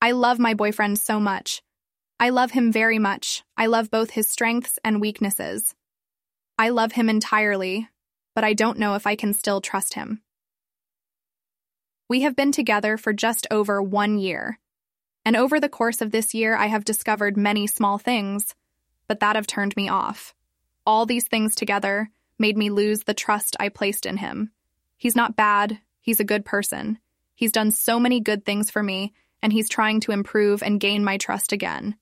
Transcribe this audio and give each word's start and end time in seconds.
I 0.00 0.12
love 0.12 0.38
my 0.38 0.54
boyfriend 0.54 0.98
so 0.98 1.18
much. 1.18 1.62
I 2.20 2.30
love 2.30 2.52
him 2.52 2.70
very 2.70 2.98
much. 2.98 3.42
I 3.56 3.66
love 3.66 3.90
both 3.90 4.10
his 4.10 4.28
strengths 4.28 4.78
and 4.84 5.00
weaknesses. 5.00 5.74
I 6.56 6.68
love 6.70 6.92
him 6.92 7.08
entirely, 7.08 7.88
but 8.34 8.44
I 8.44 8.54
don't 8.54 8.78
know 8.78 8.94
if 8.94 9.06
I 9.06 9.16
can 9.16 9.34
still 9.34 9.60
trust 9.60 9.94
him. 9.94 10.22
We 12.08 12.22
have 12.22 12.36
been 12.36 12.52
together 12.52 12.96
for 12.96 13.12
just 13.12 13.46
over 13.50 13.82
one 13.82 14.18
year. 14.18 14.58
And 15.24 15.36
over 15.36 15.60
the 15.60 15.68
course 15.68 16.00
of 16.00 16.10
this 16.10 16.32
year, 16.32 16.56
I 16.56 16.66
have 16.66 16.84
discovered 16.84 17.36
many 17.36 17.66
small 17.66 17.98
things, 17.98 18.54
but 19.08 19.20
that 19.20 19.36
have 19.36 19.46
turned 19.46 19.76
me 19.76 19.88
off. 19.88 20.34
All 20.86 21.06
these 21.06 21.28
things 21.28 21.54
together 21.54 22.10
made 22.38 22.56
me 22.56 22.70
lose 22.70 23.02
the 23.02 23.14
trust 23.14 23.56
I 23.60 23.68
placed 23.68 24.06
in 24.06 24.16
him. 24.16 24.52
He's 24.96 25.16
not 25.16 25.36
bad, 25.36 25.80
he's 26.00 26.20
a 26.20 26.24
good 26.24 26.44
person. 26.44 26.98
He's 27.34 27.52
done 27.52 27.72
so 27.72 28.00
many 28.00 28.20
good 28.20 28.44
things 28.44 28.70
for 28.70 28.82
me, 28.82 29.12
and 29.42 29.52
he's 29.52 29.68
trying 29.68 30.00
to 30.00 30.12
improve 30.12 30.62
and 30.62 30.80
gain 30.80 31.04
my 31.04 31.16
trust 31.16 31.52
again. 31.52 31.96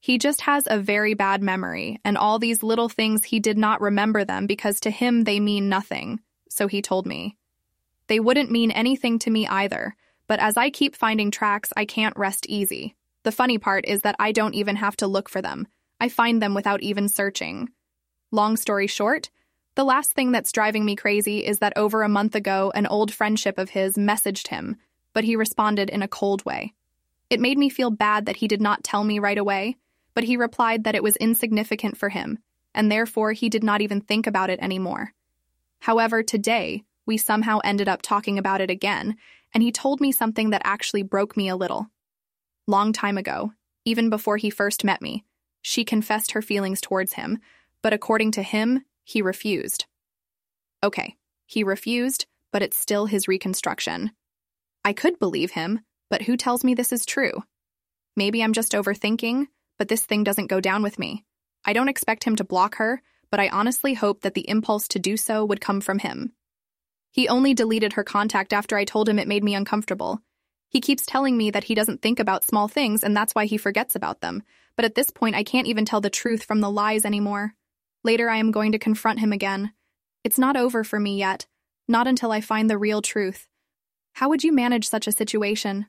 He 0.00 0.18
just 0.18 0.42
has 0.42 0.64
a 0.66 0.78
very 0.78 1.14
bad 1.14 1.42
memory, 1.42 2.00
and 2.04 2.16
all 2.16 2.38
these 2.38 2.62
little 2.62 2.88
things 2.88 3.24
he 3.24 3.40
did 3.40 3.58
not 3.58 3.80
remember 3.80 4.24
them 4.24 4.46
because 4.46 4.80
to 4.80 4.90
him 4.90 5.24
they 5.24 5.40
mean 5.40 5.68
nothing, 5.68 6.20
so 6.48 6.68
he 6.68 6.80
told 6.80 7.06
me. 7.06 7.36
They 8.06 8.20
wouldn't 8.20 8.50
mean 8.50 8.70
anything 8.70 9.18
to 9.20 9.30
me 9.30 9.46
either, 9.46 9.96
but 10.26 10.40
as 10.40 10.56
I 10.56 10.70
keep 10.70 10.94
finding 10.94 11.30
tracks, 11.30 11.72
I 11.76 11.84
can't 11.84 12.16
rest 12.16 12.46
easy. 12.48 12.94
The 13.24 13.32
funny 13.32 13.58
part 13.58 13.86
is 13.86 14.02
that 14.02 14.16
I 14.18 14.32
don't 14.32 14.54
even 14.54 14.76
have 14.76 14.96
to 14.98 15.06
look 15.06 15.28
for 15.28 15.42
them. 15.42 15.66
I 16.00 16.08
find 16.08 16.40
them 16.40 16.54
without 16.54 16.82
even 16.82 17.08
searching. 17.08 17.68
Long 18.30 18.56
story 18.56 18.86
short, 18.86 19.30
the 19.74 19.84
last 19.84 20.12
thing 20.12 20.32
that's 20.32 20.52
driving 20.52 20.84
me 20.84 20.96
crazy 20.96 21.44
is 21.44 21.58
that 21.58 21.72
over 21.76 22.02
a 22.02 22.08
month 22.08 22.34
ago, 22.34 22.72
an 22.74 22.86
old 22.86 23.12
friendship 23.12 23.58
of 23.58 23.70
his 23.70 23.94
messaged 23.94 24.48
him, 24.48 24.76
but 25.12 25.24
he 25.24 25.36
responded 25.36 25.88
in 25.90 26.02
a 26.02 26.08
cold 26.08 26.44
way. 26.44 26.74
It 27.30 27.40
made 27.40 27.58
me 27.58 27.68
feel 27.68 27.90
bad 27.90 28.26
that 28.26 28.36
he 28.36 28.48
did 28.48 28.60
not 28.60 28.84
tell 28.84 29.04
me 29.04 29.18
right 29.18 29.38
away, 29.38 29.76
but 30.14 30.24
he 30.24 30.36
replied 30.36 30.84
that 30.84 30.94
it 30.94 31.02
was 31.02 31.16
insignificant 31.16 31.96
for 31.96 32.08
him, 32.08 32.38
and 32.74 32.90
therefore 32.90 33.32
he 33.32 33.48
did 33.48 33.62
not 33.62 33.80
even 33.82 34.00
think 34.00 34.26
about 34.26 34.50
it 34.50 34.60
anymore. 34.60 35.12
However, 35.80 36.22
today, 36.22 36.84
we 37.06 37.16
somehow 37.16 37.60
ended 37.64 37.88
up 37.88 38.02
talking 38.02 38.38
about 38.38 38.60
it 38.60 38.70
again, 38.70 39.16
and 39.52 39.62
he 39.62 39.72
told 39.72 40.00
me 40.00 40.12
something 40.12 40.50
that 40.50 40.62
actually 40.64 41.02
broke 41.02 41.36
me 41.36 41.48
a 41.48 41.56
little. 41.56 41.88
Long 42.66 42.92
time 42.92 43.16
ago, 43.16 43.52
even 43.84 44.10
before 44.10 44.36
he 44.36 44.50
first 44.50 44.84
met 44.84 45.00
me, 45.00 45.24
she 45.62 45.84
confessed 45.84 46.32
her 46.32 46.42
feelings 46.42 46.80
towards 46.80 47.14
him, 47.14 47.38
but 47.82 47.92
according 47.92 48.32
to 48.32 48.42
him, 48.42 48.84
he 49.04 49.22
refused. 49.22 49.86
Okay, 50.82 51.16
he 51.46 51.64
refused, 51.64 52.26
but 52.52 52.62
it's 52.62 52.76
still 52.76 53.06
his 53.06 53.28
reconstruction. 53.28 54.10
I 54.84 54.92
could 54.92 55.18
believe 55.18 55.52
him, 55.52 55.80
but 56.10 56.22
who 56.22 56.36
tells 56.36 56.64
me 56.64 56.74
this 56.74 56.92
is 56.92 57.06
true? 57.06 57.42
Maybe 58.16 58.42
I'm 58.42 58.52
just 58.52 58.72
overthinking, 58.72 59.46
but 59.78 59.88
this 59.88 60.04
thing 60.04 60.24
doesn't 60.24 60.48
go 60.48 60.60
down 60.60 60.82
with 60.82 60.98
me. 60.98 61.24
I 61.64 61.72
don't 61.72 61.88
expect 61.88 62.24
him 62.24 62.36
to 62.36 62.44
block 62.44 62.76
her, 62.76 63.02
but 63.30 63.40
I 63.40 63.48
honestly 63.48 63.94
hope 63.94 64.22
that 64.22 64.34
the 64.34 64.48
impulse 64.48 64.88
to 64.88 64.98
do 64.98 65.16
so 65.16 65.44
would 65.44 65.60
come 65.60 65.80
from 65.80 65.98
him. 65.98 66.32
He 67.10 67.28
only 67.28 67.54
deleted 67.54 67.94
her 67.94 68.04
contact 68.04 68.52
after 68.52 68.76
I 68.76 68.84
told 68.84 69.08
him 69.08 69.18
it 69.18 69.28
made 69.28 69.44
me 69.44 69.54
uncomfortable. 69.54 70.20
He 70.68 70.80
keeps 70.80 71.06
telling 71.06 71.36
me 71.36 71.50
that 71.50 71.64
he 71.64 71.74
doesn't 71.74 72.02
think 72.02 72.20
about 72.20 72.44
small 72.44 72.68
things 72.68 73.02
and 73.02 73.16
that's 73.16 73.34
why 73.34 73.46
he 73.46 73.56
forgets 73.56 73.96
about 73.96 74.20
them, 74.20 74.42
but 74.76 74.84
at 74.84 74.94
this 74.94 75.10
point 75.10 75.34
I 75.34 75.42
can't 75.42 75.66
even 75.66 75.84
tell 75.84 76.00
the 76.00 76.10
truth 76.10 76.44
from 76.44 76.60
the 76.60 76.70
lies 76.70 77.04
anymore. 77.04 77.54
Later, 78.04 78.30
I 78.30 78.36
am 78.36 78.52
going 78.52 78.72
to 78.72 78.78
confront 78.78 79.18
him 79.18 79.32
again. 79.32 79.72
It's 80.22 80.38
not 80.38 80.56
over 80.56 80.84
for 80.84 81.00
me 81.00 81.18
yet, 81.18 81.46
not 81.88 82.06
until 82.06 82.30
I 82.30 82.40
find 82.40 82.70
the 82.70 82.78
real 82.78 83.02
truth. 83.02 83.48
How 84.12 84.28
would 84.28 84.44
you 84.44 84.52
manage 84.52 84.88
such 84.88 85.06
a 85.06 85.12
situation? 85.12 85.86